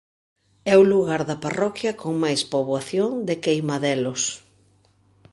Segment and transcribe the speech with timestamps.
[0.73, 4.21] É o lugar da parroquia con máis poboación de Queimadelos.